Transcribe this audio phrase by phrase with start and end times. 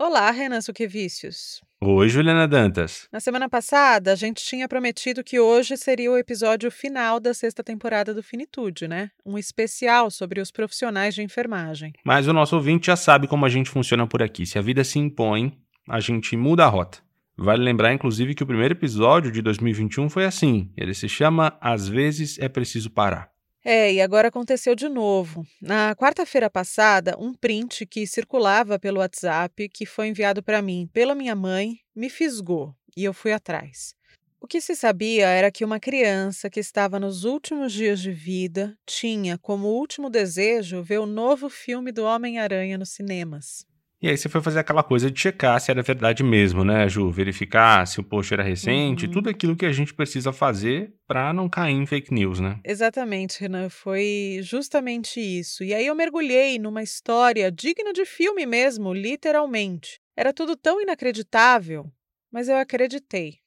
[0.00, 1.60] Olá, Renan Suquevicius.
[1.80, 3.08] Oi, Juliana Dantas.
[3.10, 7.64] Na semana passada, a gente tinha prometido que hoje seria o episódio final da sexta
[7.64, 9.10] temporada do Finitude, né?
[9.26, 11.92] Um especial sobre os profissionais de enfermagem.
[12.04, 14.46] Mas o nosso ouvinte já sabe como a gente funciona por aqui.
[14.46, 15.58] Se a vida se impõe,
[15.88, 16.98] a gente muda a rota.
[17.36, 20.70] Vale lembrar, inclusive, que o primeiro episódio de 2021 foi assim.
[20.76, 23.32] Ele se chama Às vezes é preciso parar.
[23.64, 25.44] É, e agora aconteceu de novo.
[25.60, 31.14] Na quarta-feira passada, um print que circulava pelo WhatsApp, que foi enviado para mim pela
[31.14, 33.94] minha mãe, me fisgou e eu fui atrás.
[34.40, 38.78] O que se sabia era que uma criança que estava nos últimos dias de vida
[38.86, 43.66] tinha como último desejo ver o novo filme do Homem-Aranha nos cinemas.
[44.00, 47.10] E aí você foi fazer aquela coisa de checar se era verdade mesmo, né, Ju?
[47.10, 49.10] Verificar se o post era recente, Uhum.
[49.12, 52.60] tudo aquilo que a gente precisa fazer para não cair em fake news, né?
[52.64, 55.64] Exatamente, Renan, foi justamente isso.
[55.64, 60.00] E aí eu mergulhei numa história digna de filme mesmo, literalmente.
[60.16, 61.90] Era tudo tão inacreditável,
[62.32, 63.38] mas eu acreditei,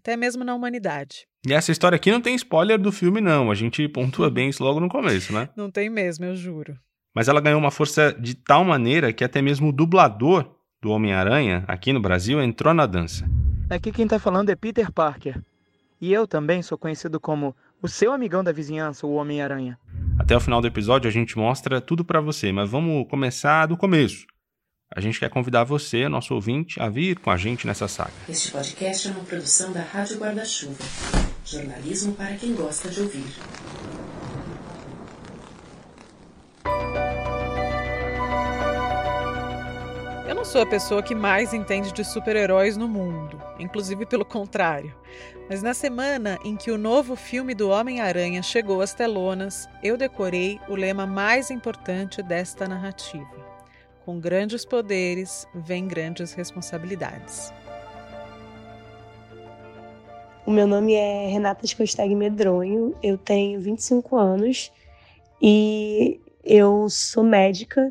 [0.00, 1.26] até mesmo na humanidade.
[1.46, 3.48] E essa história aqui não tem spoiler do filme, não.
[3.50, 5.48] A gente pontua bem isso logo no começo, né?
[5.56, 6.76] Não tem mesmo, eu juro.
[7.14, 10.50] Mas ela ganhou uma força de tal maneira que até mesmo o dublador
[10.82, 13.24] do Homem-Aranha, aqui no Brasil, entrou na dança.
[13.70, 15.40] Aqui quem tá falando é Peter Parker.
[16.00, 19.78] E eu também sou conhecido como o seu amigão da vizinhança, o Homem-Aranha.
[20.18, 23.76] Até o final do episódio a gente mostra tudo pra você, mas vamos começar do
[23.76, 24.26] começo.
[24.94, 28.12] A gente quer convidar você, nosso ouvinte, a vir com a gente nessa saga.
[28.28, 30.76] Este podcast é uma produção da Rádio Guarda-Chuva.
[31.44, 33.24] Jornalismo para quem gosta de ouvir.
[40.44, 44.94] Não sou a pessoa que mais entende de super-heróis no mundo, inclusive pelo contrário.
[45.48, 50.60] Mas na semana em que o novo filme do Homem-Aranha chegou às telonas, eu decorei
[50.68, 53.34] o lema mais importante desta narrativa:
[54.04, 57.50] Com grandes poderes vem grandes responsabilidades.
[60.44, 64.70] O meu nome é Renata Scosteg Medronho, eu tenho 25 anos
[65.40, 67.90] e eu sou médica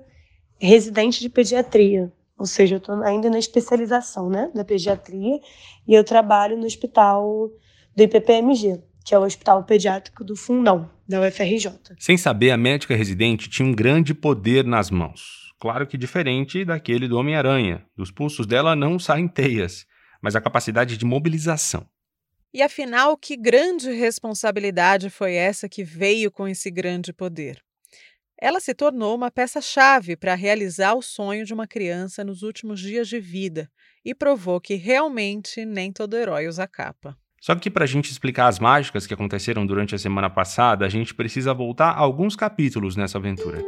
[0.59, 5.39] residente de pediatria, ou seja, eu estou ainda na especialização né, da pediatria
[5.87, 7.49] e eu trabalho no hospital
[7.95, 11.71] do IPPMG, que é o Hospital Pediátrico do Fundão, da UFRJ.
[11.97, 15.53] Sem saber, a médica residente tinha um grande poder nas mãos.
[15.57, 17.85] Claro que diferente daquele do Homem-Aranha.
[17.95, 19.85] Dos pulsos dela não saem teias,
[20.21, 21.87] mas a capacidade de mobilização.
[22.53, 27.63] E afinal, que grande responsabilidade foi essa que veio com esse grande poder?
[28.39, 33.07] Ela se tornou uma peça-chave para realizar o sonho de uma criança nos últimos dias
[33.07, 33.69] de vida
[34.03, 37.17] e provou que realmente nem todo herói usa capa.
[37.39, 40.89] Só que para a gente explicar as mágicas que aconteceram durante a semana passada, a
[40.89, 43.61] gente precisa voltar a alguns capítulos nessa aventura.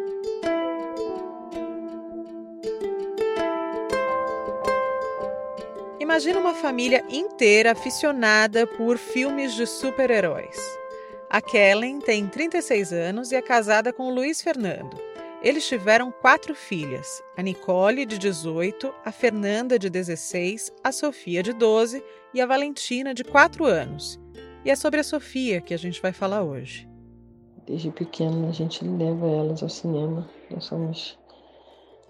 [5.99, 10.55] Imagina uma família inteira aficionada por filmes de super-heróis.
[11.35, 14.95] A Kellen tem 36 anos e é casada com o Luiz Fernando.
[15.43, 21.51] Eles tiveram quatro filhas: a Nicole, de 18, a Fernanda, de 16, a Sofia, de
[21.51, 22.01] 12
[22.33, 24.17] e a Valentina, de 4 anos.
[24.63, 26.87] E é sobre a Sofia que a gente vai falar hoje.
[27.65, 30.29] Desde pequeno a gente leva elas ao cinema.
[30.49, 31.19] Nós somos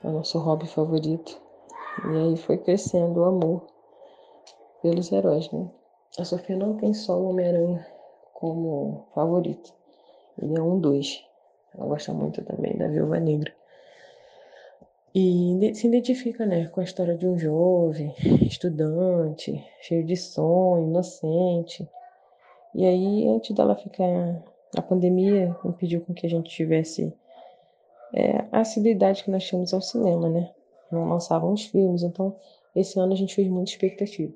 [0.04, 1.42] é o nosso hobby favorito.
[2.14, 3.66] E aí foi crescendo o amor
[4.84, 5.68] pelos heróis, né?
[6.20, 7.95] A Sofia não tem só o Homem-Aranha
[8.36, 9.74] como favorito.
[10.40, 11.26] Ele é um dos.
[11.74, 13.52] Ela gosta muito também da Viúva Negra.
[15.14, 21.90] E se identifica, né, com a história de um jovem, estudante, cheio de sonho, inocente.
[22.74, 24.44] E aí, antes dela ficar
[24.78, 27.14] a pandemia impediu com que a gente tivesse
[28.14, 30.52] é, a assiduidade que nós tínhamos ao cinema, né?
[30.92, 32.36] Não lançavam os filmes, então
[32.76, 34.34] esse ano a gente fez muita expectativa.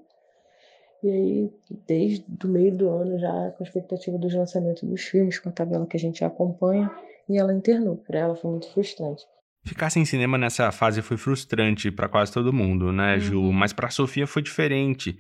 [1.02, 1.52] E aí,
[1.88, 5.52] desde o meio do ano, já com a expectativa dos lançamentos dos filmes, com a
[5.52, 6.92] tabela que a gente acompanha,
[7.28, 7.98] e ela internou.
[7.98, 9.24] Para ela foi muito frustrante.
[9.66, 13.40] Ficar sem cinema nessa fase foi frustrante para quase todo mundo, né, Ju?
[13.40, 13.52] Uhum.
[13.52, 15.18] Mas para Sofia foi diferente.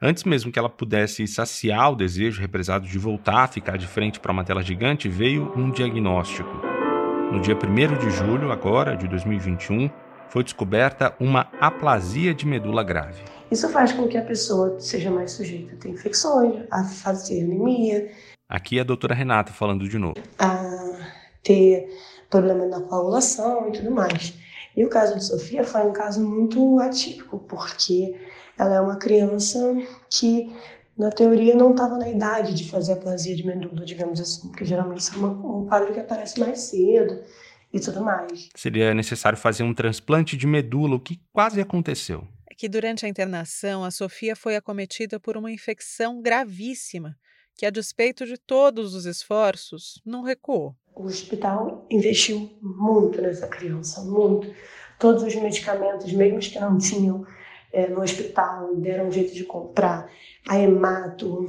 [0.00, 4.20] Antes mesmo que ela pudesse saciar o desejo represado de voltar a ficar de frente
[4.20, 6.50] para uma tela gigante, veio um diagnóstico.
[7.32, 9.90] No dia 1 de julho, agora, de 2021,
[10.28, 13.22] foi descoberta uma aplasia de medula grave.
[13.50, 18.10] Isso faz com que a pessoa seja mais sujeita a ter infecções, a fazer anemia,
[18.50, 20.14] Aqui é a doutora Renata falando de novo.
[20.38, 21.10] a
[21.42, 21.86] ter
[22.30, 24.32] problema na coagulação e tudo mais.
[24.74, 28.16] E o caso de Sofia foi um caso muito atípico, porque
[28.58, 29.58] ela é uma criança
[30.08, 30.50] que,
[30.96, 35.00] na teoria, não estava na idade de fazer aplasia de medula, digamos assim, porque geralmente
[35.00, 37.20] isso é uma- um quadro que aparece mais cedo
[37.70, 38.48] e tudo mais.
[38.56, 42.26] Seria necessário fazer um transplante de medula, o que quase aconteceu.
[42.58, 47.14] Que durante a internação, a Sofia foi acometida por uma infecção gravíssima,
[47.54, 50.74] que, a despeito de todos os esforços, não recuou.
[50.92, 54.52] O hospital investiu muito nessa criança, muito.
[54.98, 57.24] Todos os medicamentos, mesmo que não tinham
[57.72, 60.10] é, no hospital, deram um jeito de comprar.
[60.48, 61.46] A Hemato,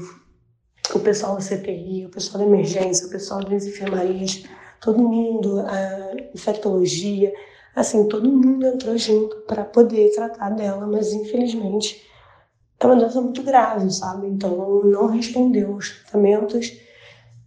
[0.94, 4.44] o pessoal da CTI, o pessoal da emergência, o pessoal das enfermarias,
[4.80, 7.34] todo mundo, a infectologia,
[7.80, 12.04] assim, todo mundo entrou junto para poder tratar dela, mas infelizmente
[12.80, 14.28] é uma doença muito grave, sabe?
[14.28, 16.78] Então não respondeu aos tratamentos,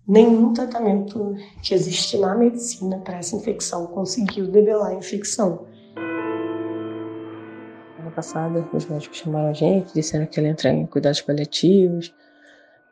[0.07, 5.67] nenhum tratamento que existe na medicina para essa infecção conseguiu debelar a infecção.
[7.99, 12.13] Ano passado, os médicos chamaram a gente, disseram que ela ia entrar em cuidados paliativos,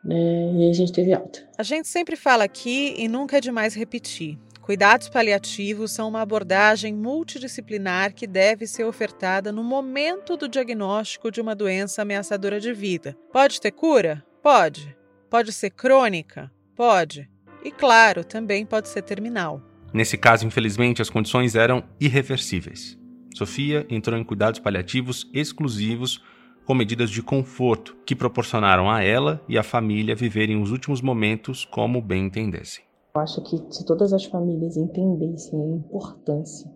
[0.03, 0.53] né?
[0.53, 1.39] E a gente teve alta.
[1.57, 4.39] A gente sempre fala aqui e nunca é demais repetir.
[4.71, 11.41] Cuidados paliativos são uma abordagem multidisciplinar que deve ser ofertada no momento do diagnóstico de
[11.41, 13.13] uma doença ameaçadora de vida.
[13.33, 14.25] Pode ter cura?
[14.41, 14.95] Pode.
[15.29, 16.49] Pode ser crônica?
[16.73, 17.29] Pode.
[17.65, 19.61] E claro, também pode ser terminal.
[19.93, 22.97] Nesse caso, infelizmente, as condições eram irreversíveis.
[23.35, 26.23] Sofia entrou em cuidados paliativos exclusivos
[26.63, 31.65] com medidas de conforto que proporcionaram a ela e à família viverem os últimos momentos
[31.65, 32.89] como bem entendessem.
[33.13, 36.71] Eu acho que se todas as famílias entendessem a importância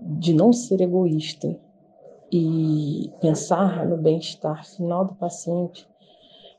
[0.00, 1.56] de não ser egoísta
[2.32, 5.88] e pensar no bem-estar final do paciente,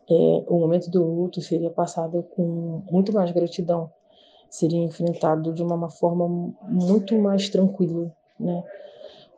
[0.10, 0.14] é,
[0.48, 3.92] o momento do luto seria passado com muito mais gratidão,
[4.50, 8.10] seria enfrentado de uma forma muito mais tranquila,
[8.40, 8.64] né?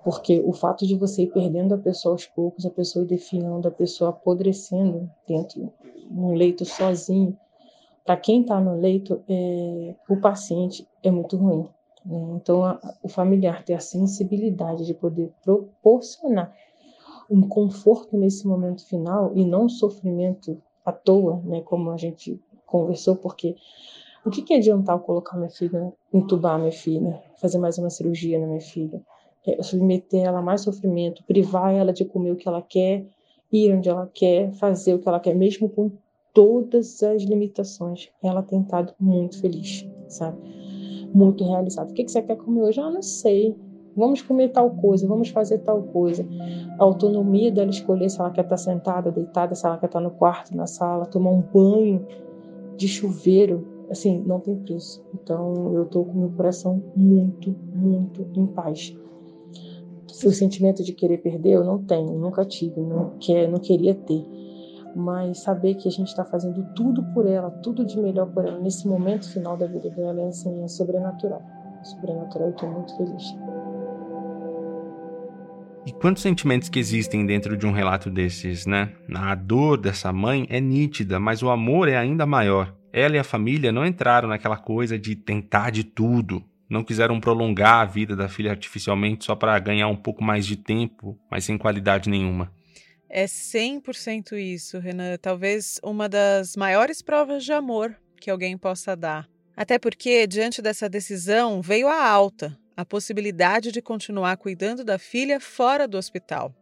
[0.03, 3.67] Porque o fato de você ir perdendo a pessoa aos poucos, a pessoa ir definhando,
[3.67, 5.73] a pessoa apodrecendo dentro,
[6.11, 7.35] num leito sozinho,
[8.05, 11.67] para quem está no leito, é, o paciente é muito ruim.
[12.05, 12.35] Né?
[12.35, 16.55] Então, a, o familiar ter a sensibilidade de poder proporcionar
[17.29, 23.15] um conforto nesse momento final e não sofrimento à toa, né, como a gente conversou,
[23.15, 23.55] porque
[24.23, 28.39] o que, que adiantar eu colocar minha filha, entubar minha filha, fazer mais uma cirurgia
[28.39, 29.01] na minha filha?
[29.45, 33.05] é, submeter ela a mais sofrimento, privar ela de comer o que ela quer,
[33.51, 35.91] ir onde ela quer, fazer o que ela quer, mesmo com
[36.35, 38.09] todas as limitações.
[38.21, 40.37] Ela tem estado muito feliz, sabe?
[41.13, 41.89] Muito realizada.
[41.89, 42.79] O que, que você quer comer hoje?
[42.79, 43.55] Ah, não sei.
[43.95, 46.27] Vamos comer tal coisa, vamos fazer tal coisa.
[46.77, 50.11] A autonomia dela escolher se ela quer estar sentada, deitada, se ela quer estar no
[50.11, 52.05] quarto, na sala, tomar um banho
[52.75, 55.01] de chuveiro, assim, não tem preço.
[55.13, 58.93] Então eu tô com meu coração muito, muito em paz
[60.23, 64.25] o sentimento de querer perder eu não tenho, nunca tive, não, quer, não queria ter.
[64.95, 68.59] Mas saber que a gente está fazendo tudo por ela, tudo de melhor por ela,
[68.59, 71.43] nesse momento final da vida dela, é, assim, é sobrenatural.
[71.83, 73.35] Sobrenatural, eu estou muito feliz.
[75.85, 78.91] E quantos sentimentos que existem dentro de um relato desses, né?
[79.13, 82.73] A dor dessa mãe é nítida, mas o amor é ainda maior.
[82.91, 87.81] Ela e a família não entraram naquela coisa de tentar de tudo, não quiseram prolongar
[87.81, 91.57] a vida da filha artificialmente só para ganhar um pouco mais de tempo, mas sem
[91.57, 92.51] qualidade nenhuma.
[93.09, 95.17] É 100% isso, Renan.
[95.17, 99.27] Talvez uma das maiores provas de amor que alguém possa dar.
[99.55, 105.39] Até porque, diante dessa decisão, veio a alta, a possibilidade de continuar cuidando da filha
[105.39, 106.53] fora do hospital.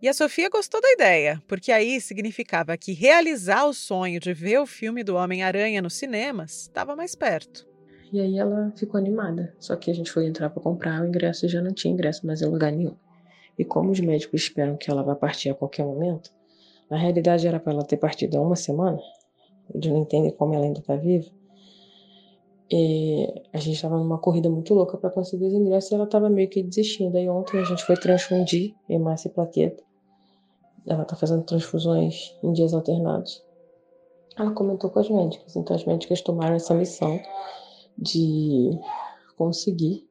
[0.00, 4.58] E a Sofia gostou da ideia, porque aí significava que realizar o sonho de ver
[4.58, 7.68] o filme do Homem-Aranha nos cinemas estava mais perto.
[8.10, 9.54] E aí ela ficou animada.
[9.58, 12.26] Só que a gente foi entrar para comprar o ingresso e já não tinha ingresso
[12.26, 12.96] mais em lugar nenhum.
[13.60, 16.32] E como os médicos esperam que ela vá partir a qualquer momento,
[16.88, 18.98] na realidade era para ela ter partido há uma semana.
[19.74, 21.30] Eles não entendem como ela ainda está viva.
[22.70, 26.30] E a gente estava numa corrida muito louca para conseguir os ingressos e ela estava
[26.30, 27.18] meio que desistindo.
[27.18, 29.84] Aí ontem a gente foi transfundir hemácia e plaqueta.
[30.86, 33.44] Ela está fazendo transfusões em dias alternados.
[34.38, 37.20] Ela comentou com as médicas, então as médicas tomaram essa missão
[37.98, 38.70] de
[39.36, 40.08] conseguir.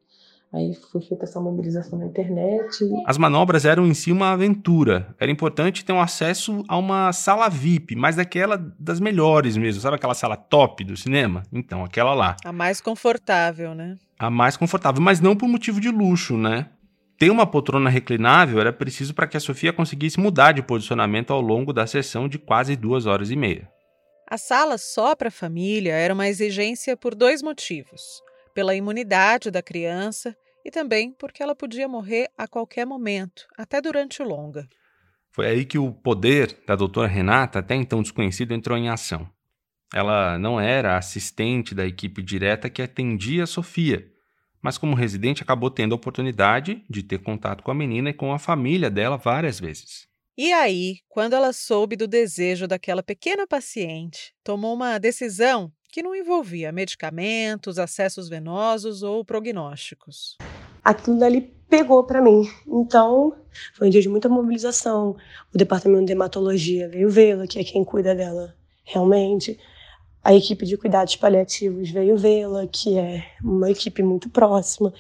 [0.52, 2.84] Aí foi feita essa mobilização na internet.
[3.06, 5.16] As manobras eram em si uma aventura.
[5.20, 9.80] Era importante ter um acesso a uma sala VIP, mas daquela das melhores mesmo.
[9.80, 11.44] Sabe aquela sala top do cinema?
[11.54, 12.36] Então, aquela lá.
[12.44, 13.96] A mais confortável, né?
[14.18, 16.68] A mais confortável, mas não por motivo de luxo, né?
[17.20, 21.42] Ter uma poltrona reclinável era preciso para que a Sofia conseguisse mudar de posicionamento ao
[21.42, 23.70] longo da sessão de quase duas horas e meia.
[24.28, 28.22] A sala só para a família era uma exigência por dois motivos:
[28.60, 30.36] pela imunidade da criança
[30.66, 34.68] e também porque ela podia morrer a qualquer momento, até durante o longa.
[35.32, 39.30] Foi aí que o poder da doutora Renata, até então desconhecido, entrou em ação.
[39.94, 44.06] Ela não era assistente da equipe direta que atendia a Sofia,
[44.62, 48.34] mas como residente acabou tendo a oportunidade de ter contato com a menina e com
[48.34, 50.06] a família dela várias vezes.
[50.38, 56.16] E aí, quando ela soube do desejo daquela pequena paciente, tomou uma decisão que não
[56.16, 60.38] envolvia medicamentos, acessos venosos ou prognósticos.
[60.84, 62.50] Aquilo dali pegou para mim.
[62.68, 63.36] Então,
[63.74, 65.16] foi um dia de muita mobilização.
[65.54, 69.60] O departamento de hematologia veio vê-la, que é quem cuida dela realmente.
[70.24, 74.94] A equipe de cuidados paliativos veio vê-la, que é uma equipe muito próxima.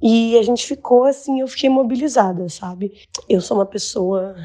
[0.00, 2.92] E a gente ficou assim, eu fiquei mobilizada, sabe?
[3.28, 4.36] Eu sou uma pessoa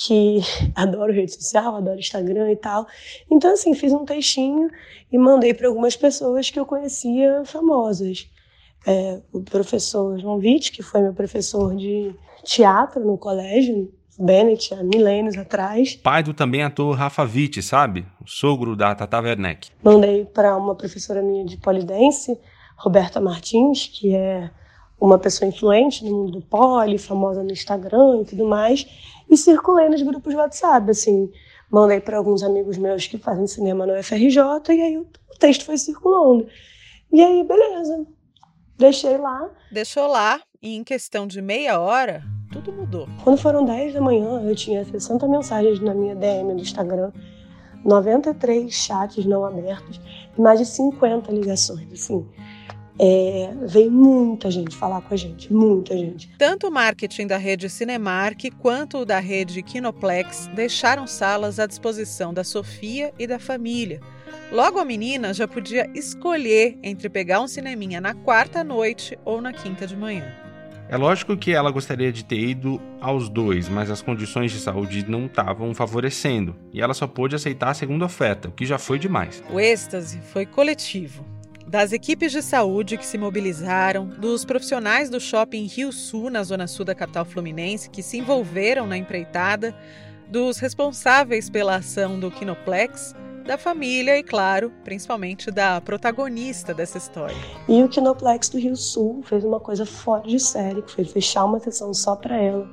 [0.00, 0.40] que
[0.74, 2.86] adoro rede social, adoro Instagram e tal.
[3.30, 4.70] Então, assim, fiz um textinho
[5.12, 8.28] e mandei para algumas pessoas que eu conhecia famosas.
[8.86, 12.14] É, o professor João Witt, que foi meu professor de
[12.44, 15.96] teatro no colégio, Bennett, há milênios atrás.
[15.96, 18.06] Pai do também ator Rafa Witt, sabe?
[18.22, 19.68] O sogro da Tata Werneck.
[19.82, 22.38] Mandei para uma professora minha de polidense,
[22.76, 24.50] Roberta Martins, que é
[25.00, 28.86] uma pessoa influente no mundo do poli, famosa no Instagram e tudo mais,
[29.28, 31.30] e circulei nos grupos de WhatsApp, assim,
[31.70, 34.38] mandei para alguns amigos meus que fazem cinema no FRJ,
[34.68, 35.06] e aí o
[35.38, 36.46] texto foi circulando.
[37.10, 38.06] E aí, beleza,
[38.76, 39.48] deixei lá.
[39.72, 43.08] Deixou lá, e em questão de meia hora, tudo mudou.
[43.24, 47.12] Quando foram 10 da manhã, eu tinha 60 mensagens na minha DM do Instagram,
[47.84, 50.00] 93 chats não abertos
[50.36, 52.28] e mais de 50 ligações, assim.
[53.02, 56.30] É, veio muita gente falar com a gente, muita gente.
[56.36, 62.34] Tanto o marketing da rede Cinemark quanto o da rede Kinoplex deixaram salas à disposição
[62.34, 64.00] da Sofia e da família.
[64.52, 69.50] Logo a menina já podia escolher entre pegar um cineminha na quarta noite ou na
[69.50, 70.30] quinta de manhã.
[70.86, 75.08] É lógico que ela gostaria de ter ido aos dois, mas as condições de saúde
[75.08, 78.98] não estavam favorecendo e ela só pôde aceitar a segunda oferta, o que já foi
[78.98, 79.42] demais.
[79.50, 81.24] O êxtase foi coletivo.
[81.70, 86.66] Das equipes de saúde que se mobilizaram, dos profissionais do shopping Rio Sul, na zona
[86.66, 89.72] sul da capital fluminense, que se envolveram na empreitada,
[90.26, 93.14] dos responsáveis pela ação do Kinoplex,
[93.46, 97.36] da família e, claro, principalmente da protagonista dessa história.
[97.68, 101.44] E o Kinoplex do Rio Sul fez uma coisa fora de série, que foi fechar
[101.44, 102.68] uma sessão só para ela.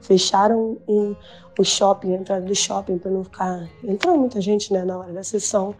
[0.00, 1.14] Fecharam um,
[1.56, 5.12] o shopping, a entrada do shopping, para não ficar entrando muita gente né, na hora
[5.12, 5.76] da sessão.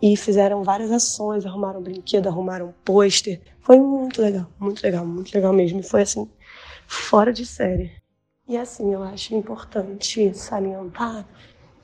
[0.00, 3.40] E fizeram várias ações, arrumaram brinquedo, arrumaram pôster.
[3.60, 5.80] Foi muito legal, muito legal, muito legal mesmo.
[5.80, 6.30] E foi assim,
[6.86, 7.90] fora de série.
[8.46, 11.26] E assim, eu acho importante salientar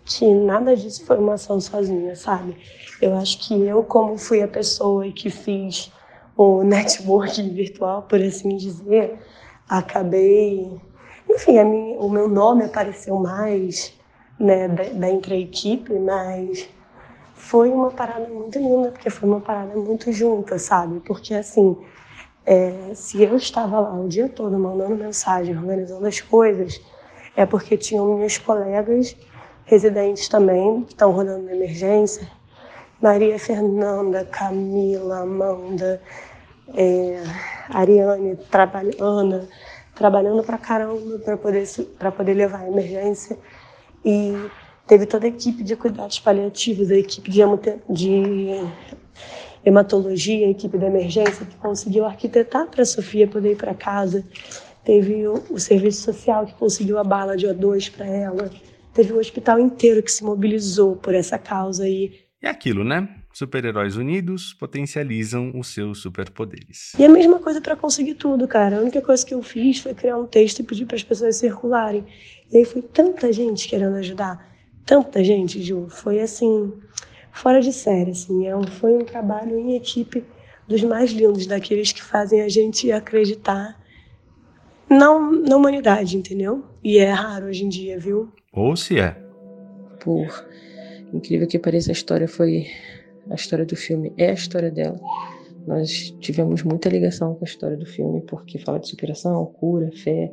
[0.05, 2.57] que nada disso foi uma ação sozinha, sabe?
[3.01, 5.91] Eu acho que eu, como fui a pessoa que fiz
[6.37, 9.19] o networking virtual, por assim dizer,
[9.69, 10.81] acabei.
[11.29, 13.93] Enfim, minha, o meu nome apareceu mais
[14.39, 16.69] né, da, da equipe, mas
[17.45, 21.01] foi uma parada muito linda, porque foi uma parada muito junta, sabe?
[21.01, 21.77] Porque assim,
[22.47, 26.81] é, se eu estava lá o dia todo mandando mensagem, organizando as coisas,
[27.37, 29.15] é porque tinham meus colegas
[29.67, 32.27] residentes também, que estão rodando na emergência.
[33.01, 36.01] Maria Fernanda, Camila, Amanda,
[36.75, 37.23] é,
[37.69, 39.47] Ariane, trabalhando,
[39.95, 41.67] trabalhando pra caramba para poder,
[42.17, 43.37] poder levar a emergência.
[44.03, 44.35] E
[44.87, 47.41] teve toda a equipe de cuidados paliativos, a equipe de,
[47.89, 48.61] de
[49.65, 54.25] hematologia, a equipe da emergência, que conseguiu arquitetar para a Sofia poder ir para casa.
[54.85, 58.51] Teve o, o serviço social que conseguiu a bala de O2 para ela
[58.95, 62.13] teve o hospital inteiro que se mobilizou por essa causa aí.
[62.41, 63.09] É aquilo, né?
[63.33, 66.93] Super-heróis unidos potencializam os seus superpoderes.
[66.97, 68.79] E a mesma coisa para conseguir tudo, cara.
[68.79, 71.37] A única coisa que eu fiz foi criar um texto e pedir para as pessoas
[71.37, 72.05] circularem.
[72.53, 74.54] E aí foi tanta gente querendo ajudar,
[74.85, 75.87] tanta gente, Ju.
[75.89, 76.73] Foi assim,
[77.33, 78.47] fora de série, assim.
[78.47, 80.25] É um, foi um trabalho em equipe
[80.67, 83.79] dos mais lindos, daqueles que fazem a gente acreditar
[84.89, 86.65] na, na humanidade, entendeu?
[86.83, 88.33] E é raro hoje em dia, viu?
[88.53, 89.17] Ou se é.
[90.01, 90.29] Por
[91.13, 92.67] incrível que pareça, a história foi.
[93.31, 95.01] A história do filme é a história dela.
[95.67, 100.31] Nós tivemos muita ligação com a história do filme, porque fala de superação, cura, fé,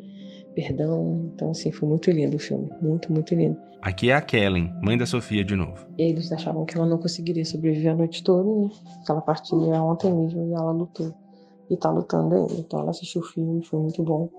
[0.53, 1.31] perdão.
[1.33, 2.69] Então, assim, foi muito lindo o filme.
[2.81, 3.57] Muito, muito lindo.
[3.81, 5.87] Aqui é a Kellen, mãe da Sofia de novo.
[5.97, 8.69] Eles achavam que ela não conseguiria sobreviver a noite toda, né?
[9.09, 11.13] Ela partia ontem mesmo e ela lutou.
[11.69, 12.53] E tá lutando ainda.
[12.53, 14.29] Então, ela assistiu o filme, foi muito bom.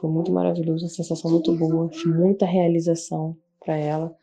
[0.00, 4.16] Foi muito maravilhoso, uma sensação muito boa, muita realização para ela,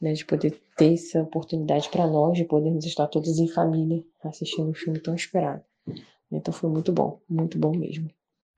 [0.00, 4.68] né, de poder ter essa oportunidade para nós, de podermos estar todos em família assistindo
[4.68, 5.62] um filme tão esperado.
[6.30, 8.10] Então foi muito bom, muito bom mesmo.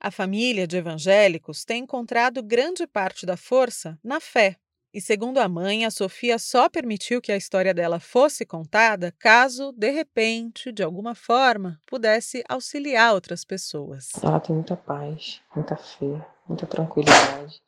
[0.03, 4.57] A família de evangélicos tem encontrado grande parte da força na fé,
[4.93, 9.71] E segundo a mãe, a Sofia só permitiu que a história dela fosse contada caso,
[9.73, 14.11] de repente, de alguma forma, pudesse auxiliar outras pessoas.
[14.21, 17.63] Ela tem muita paz, muita fé, muita tranquilidade.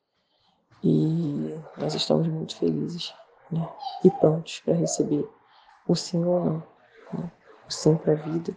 [0.82, 3.14] E nós estamos muito felizes
[3.52, 3.68] né?
[4.02, 5.24] e prontos para receber
[5.86, 6.62] o sim ou não.
[7.12, 7.30] Né?
[7.68, 8.56] O sim para a vida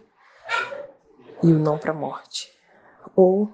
[1.40, 2.50] e o não para a morte.
[3.14, 3.48] Ou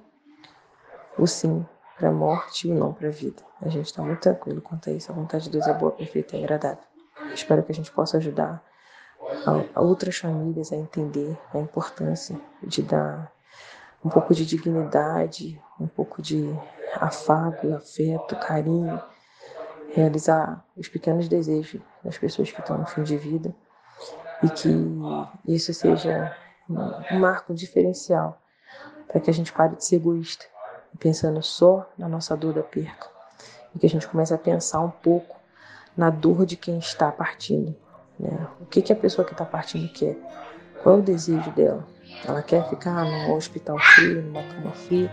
[1.19, 1.67] o sim
[1.99, 3.43] para a morte e o não para a vida.
[3.61, 5.13] A gente está muito tranquilo quanto a isso.
[5.13, 6.85] A vontade de Deus é boa, perfeita e agradável.
[7.33, 8.63] Espero que a gente possa ajudar
[9.47, 13.33] a, a outras famílias a entender a importância de dar
[14.05, 16.53] um pouco de dignidade, um pouco de
[16.97, 19.01] afago, afeto, carinho,
[19.95, 23.55] realizar os pequenos desejos das pessoas que estão no fim de vida
[24.43, 24.69] e que
[25.47, 26.37] isso seja
[26.69, 28.41] um marco diferencial
[29.07, 30.47] para que a gente pare de ser egoísta,
[31.03, 33.09] pensando só na nossa dor da perca
[33.75, 35.37] e que a gente comece a pensar um pouco
[35.97, 37.75] na dor de quem está partindo.
[38.19, 38.47] Né?
[38.61, 40.17] O que, que a pessoa que está partindo quer?
[40.81, 41.85] Qual é o desejo dela?
[42.25, 45.11] Ela quer ficar num hospital frio, numa cama fria,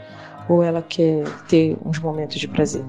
[0.48, 2.84] ou ela quer ter uns momentos de prazer?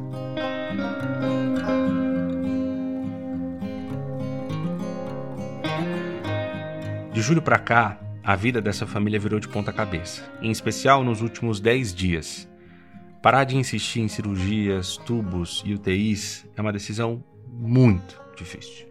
[7.13, 11.23] De julho para cá, a vida dessa família virou de ponta cabeça, em especial nos
[11.23, 12.51] últimos 10 dias.
[13.23, 18.87] Parar de insistir em cirurgias, tubos e UTIs é uma decisão muito difícil,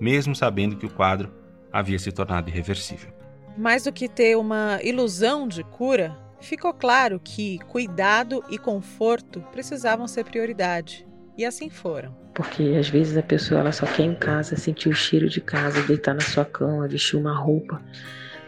[0.00, 1.30] mesmo sabendo que o quadro
[1.70, 3.12] havia se tornado irreversível.
[3.58, 10.08] Mais do que ter uma ilusão de cura, ficou claro que cuidado e conforto precisavam
[10.08, 11.06] ser prioridade.
[11.36, 12.16] E assim foram.
[12.34, 15.82] Porque às vezes a pessoa ela só quer em casa sentir o cheiro de casa,
[15.82, 17.82] deitar na sua cama, vestir uma roupa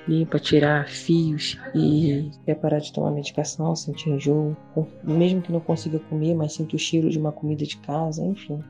[0.09, 4.57] limpa, tirar fios e quer parar de tomar medicação, sentir enjoo,
[5.03, 8.63] mesmo que não consiga comer, mas sinta o cheiro de uma comida de casa, enfim.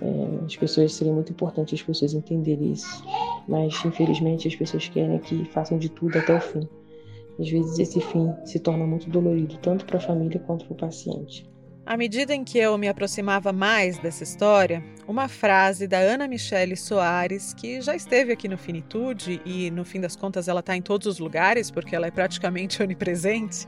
[0.00, 3.04] É, as pessoas seria muito importante as pessoas entenderem isso,
[3.48, 6.68] mas infelizmente as pessoas querem que façam de tudo até o fim.
[7.38, 10.76] Às vezes esse fim se torna muito dolorido tanto para a família quanto para o
[10.76, 11.49] paciente.
[11.90, 16.76] À medida em que eu me aproximava mais dessa história, uma frase da Ana Michele
[16.76, 20.82] Soares, que já esteve aqui no Finitude e no fim das contas ela está em
[20.82, 23.66] todos os lugares porque ela é praticamente onipresente,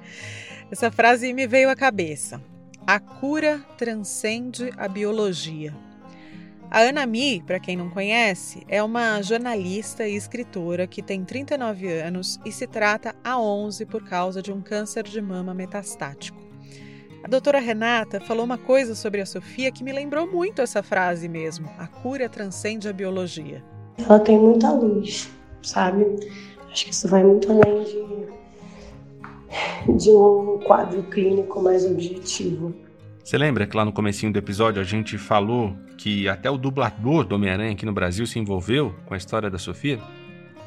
[0.70, 2.40] essa frase me veio à cabeça.
[2.86, 5.74] A cura transcende a biologia.
[6.70, 11.88] A Ana Mi, para quem não conhece, é uma jornalista e escritora que tem 39
[11.88, 16.41] anos e se trata há 11 por causa de um câncer de mama metastático.
[17.24, 21.28] A doutora Renata falou uma coisa sobre a Sofia que me lembrou muito essa frase
[21.28, 23.62] mesmo: a cura transcende a biologia.
[23.96, 25.30] Ela tem muita luz,
[25.62, 26.04] sabe?
[26.70, 28.02] Acho que isso vai muito além de,
[29.98, 32.74] de um quadro clínico mais objetivo.
[33.22, 37.24] Você lembra que lá no comecinho do episódio a gente falou que até o dublador
[37.24, 40.00] do Homem-Aranha aqui no Brasil se envolveu com a história da Sofia?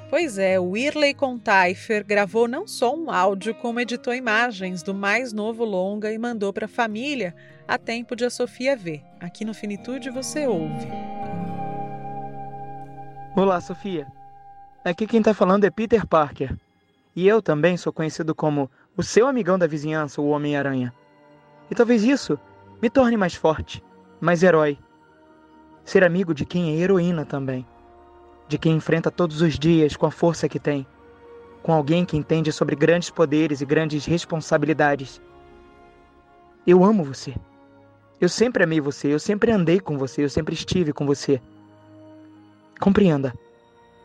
[0.07, 5.33] Pois é, o Irley Contaifer gravou não só um áudio, como editou imagens do mais
[5.33, 7.35] novo longa e mandou para a família
[7.67, 9.03] a tempo de a Sofia ver.
[9.19, 10.87] Aqui no Finitude você ouve.
[13.35, 14.05] Olá, Sofia.
[14.83, 16.55] Aqui quem está falando é Peter Parker.
[17.15, 20.93] E eu também sou conhecido como o seu amigão da vizinhança, o Homem-Aranha.
[21.69, 22.39] E talvez isso
[22.79, 23.83] me torne mais forte,
[24.21, 24.77] mais herói.
[25.83, 27.65] Ser amigo de quem é heroína também
[28.47, 30.86] de quem enfrenta todos os dias com a força que tem,
[31.63, 35.21] com alguém que entende sobre grandes poderes e grandes responsabilidades.
[36.65, 37.36] Eu amo você.
[38.21, 41.41] Eu sempre amei você, eu sempre andei com você, eu sempre estive com você.
[42.79, 43.34] Compreenda.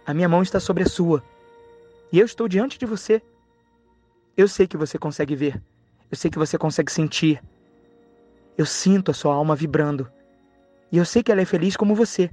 [0.07, 1.23] A minha mão está sobre a sua.
[2.13, 3.23] E eu estou diante de você.
[4.37, 5.63] Eu sei que você consegue ver.
[6.11, 7.43] Eu sei que você consegue sentir.
[8.59, 10.11] Eu sinto a sua alma vibrando.
[10.91, 12.31] E eu sei que ela é feliz como você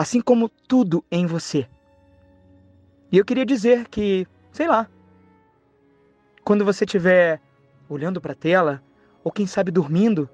[0.00, 1.68] assim como tudo em você.
[3.12, 4.88] E eu queria dizer que, sei lá,
[6.42, 7.38] quando você estiver
[7.86, 8.82] olhando para a tela,
[9.22, 10.26] ou quem sabe dormindo,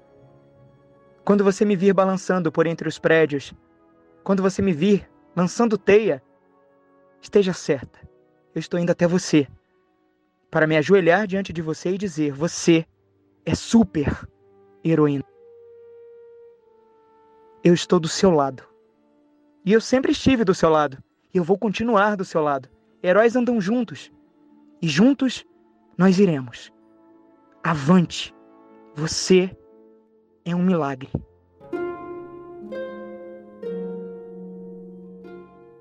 [1.25, 3.53] quando você me vir balançando por entre os prédios,
[4.23, 6.23] quando você me vir lançando teia,
[7.21, 7.99] esteja certa,
[8.55, 9.49] eu estou indo até você
[10.49, 12.85] para me ajoelhar diante de você e dizer: Você
[13.45, 14.25] é super
[14.81, 15.25] heroína.
[17.61, 18.76] Eu estou do seu lado.
[19.67, 20.97] E eu sempre estive do seu lado.
[21.33, 22.69] E eu vou continuar do seu lado.
[23.03, 24.09] Heróis andam juntos.
[24.81, 25.43] E juntos
[25.97, 26.71] nós iremos.
[27.61, 28.33] Avante!
[28.95, 29.53] Você
[30.45, 31.09] é um milagre.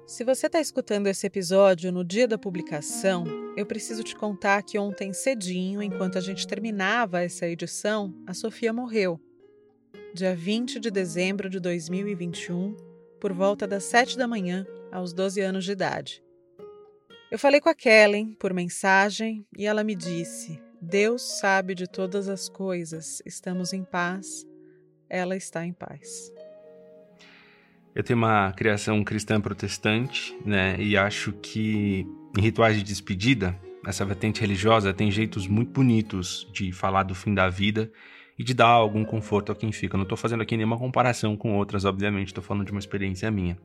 [0.04, 3.22] Se você está escutando esse episódio no dia da publicação,
[3.56, 8.72] eu preciso te contar que ontem cedinho, enquanto a gente terminava essa edição, a Sofia
[8.72, 9.20] morreu.
[10.12, 12.85] dia 20 de dezembro de 2021,
[13.20, 16.22] por volta das 7 da manhã, aos 12 anos de idade.
[17.30, 22.28] Eu falei com a Kellen por mensagem e ela me disse: Deus sabe de todas
[22.28, 24.46] as coisas, estamos em paz,
[25.08, 26.32] ela está em paz.
[27.94, 30.76] Eu tenho uma criação cristã protestante, né?
[30.78, 36.72] E acho que em rituais de despedida, essa vertente religiosa tem jeitos muito bonitos de
[36.72, 37.90] falar do fim da vida
[38.38, 39.96] e de dar algum conforto a quem fica.
[39.96, 43.56] Não estou fazendo aqui nenhuma comparação com outras, obviamente, estou falando de uma experiência minha.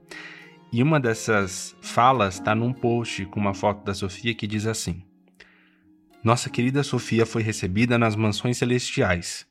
[0.72, 5.04] E uma dessas falas está num post com uma foto da Sofia que diz assim:
[6.24, 9.46] Nossa querida Sofia foi recebida nas mansões celestiais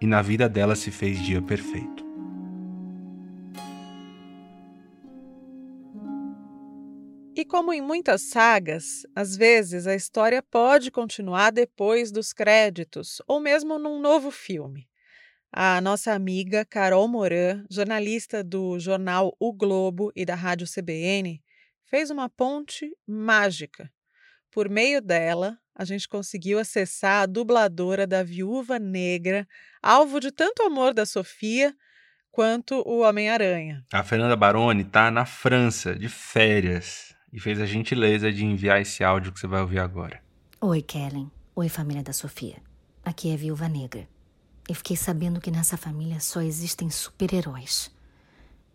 [0.00, 2.09] e na vida dela se fez dia perfeito.
[7.40, 13.40] E como em muitas sagas, às vezes a história pode continuar depois dos créditos ou
[13.40, 14.86] mesmo num novo filme.
[15.50, 21.42] A nossa amiga Carol Moran, jornalista do jornal O Globo e da Rádio CBN,
[21.86, 23.90] fez uma ponte mágica.
[24.50, 29.48] Por meio dela, a gente conseguiu acessar a dubladora da Viúva Negra,
[29.82, 31.74] alvo de tanto amor da Sofia
[32.30, 33.82] quanto o Homem-Aranha.
[33.90, 39.04] A Fernanda Baroni está na França, de férias e fez a gentileza de enviar esse
[39.04, 40.22] áudio que você vai ouvir agora.
[40.60, 41.30] Oi, Kellen.
[41.54, 42.56] Oi, família da Sofia.
[43.04, 44.08] Aqui é Viúva Negra.
[44.68, 47.90] Eu fiquei sabendo que nessa família só existem super-heróis.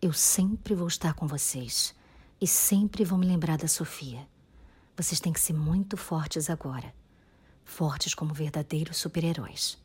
[0.00, 1.94] Eu sempre vou estar com vocês
[2.40, 4.26] e sempre vou me lembrar da Sofia.
[4.96, 6.92] Vocês têm que ser muito fortes agora.
[7.64, 9.78] Fortes como verdadeiros super-heróis.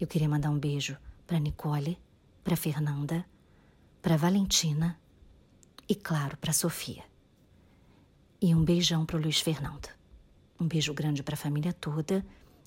[0.00, 0.96] Eu queria mandar um beijo
[1.26, 1.98] para Nicole,
[2.42, 3.24] para Fernanda,
[4.00, 4.98] para Valentina
[5.88, 7.02] e, claro, para Sofia.
[8.40, 9.88] E um beijão pro Luiz Fernando.
[10.60, 12.24] Um beijo grande para a família toda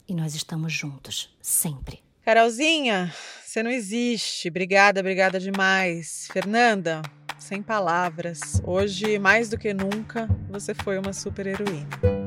[0.07, 2.03] e nós estamos juntos, sempre.
[2.23, 3.13] Carolzinha,
[3.45, 4.49] você não existe.
[4.49, 6.27] Obrigada, obrigada demais.
[6.31, 7.01] Fernanda,
[7.39, 8.61] sem palavras.
[8.65, 12.20] Hoje, mais do que nunca, você foi uma super heroína.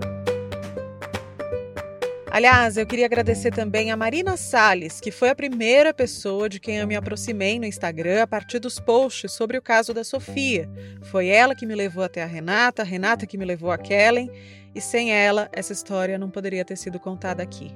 [2.34, 6.78] Aliás, eu queria agradecer também a Marina Salles, que foi a primeira pessoa de quem
[6.78, 10.68] eu me aproximei no Instagram a partir dos posts sobre o caso da Sofia.
[11.12, 14.28] Foi ela que me levou até a Renata, a Renata que me levou a Kellen,
[14.74, 17.72] e sem ela, essa história não poderia ter sido contada aqui.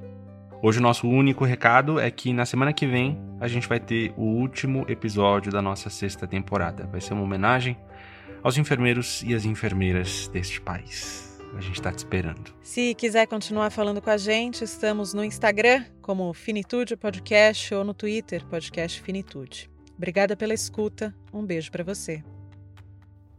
[0.61, 4.11] Hoje o nosso único recado é que na semana que vem a gente vai ter
[4.17, 6.85] o último episódio da nossa sexta temporada.
[6.87, 7.77] Vai ser uma homenagem
[8.43, 11.28] aos enfermeiros e às enfermeiras deste país.
[11.55, 12.53] A gente está te esperando.
[12.61, 17.93] Se quiser continuar falando com a gente, estamos no Instagram como Finitude Podcast ou no
[17.93, 19.69] Twitter Podcast Finitude.
[19.97, 21.13] Obrigada pela escuta.
[21.33, 22.23] Um beijo para você.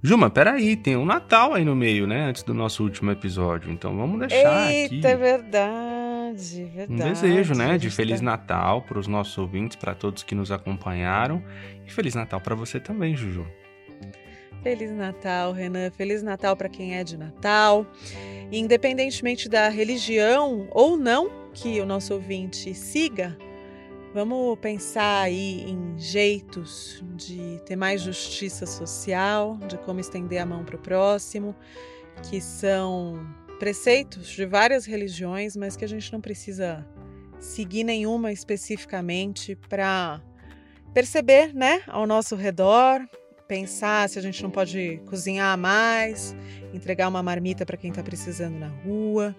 [0.02, 2.24] Juma, peraí, tem um Natal aí no meio, né?
[2.24, 3.70] Antes do nosso último episódio.
[3.70, 5.06] Então vamos deixar Eita, aqui.
[5.06, 6.92] é verdade, verdade.
[6.92, 7.76] Um desejo, né?
[7.76, 11.42] De Feliz Natal para os nossos ouvintes, para todos que nos acompanharam.
[11.86, 13.46] E Feliz Natal para você também, Juju.
[14.62, 15.90] Feliz Natal, Renan.
[15.90, 17.86] Feliz Natal para quem é de Natal.
[18.52, 23.36] Independentemente da religião ou não que o nosso ouvinte siga,
[24.12, 30.64] vamos pensar aí em jeitos de ter mais justiça social, de como estender a mão
[30.64, 31.54] para o próximo,
[32.28, 33.26] que são
[33.58, 36.86] preceitos de várias religiões, mas que a gente não precisa
[37.38, 40.20] seguir nenhuma especificamente para
[40.92, 43.00] perceber, né, ao nosso redor,
[43.50, 46.36] pensar se a gente não pode cozinhar mais,
[46.72, 49.34] entregar uma marmita para quem está precisando na rua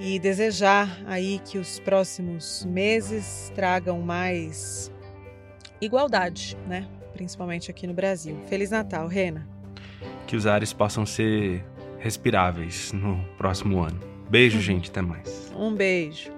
[0.00, 4.92] e desejar aí que os próximos meses tragam mais
[5.80, 6.88] igualdade, né?
[7.12, 8.36] Principalmente aqui no Brasil.
[8.48, 9.48] Feliz Natal, Rena.
[10.26, 11.64] Que os ares possam ser
[12.00, 14.00] respiráveis no próximo ano.
[14.28, 14.90] Beijo, gente.
[14.90, 15.52] Até mais.
[15.56, 16.32] Um beijo.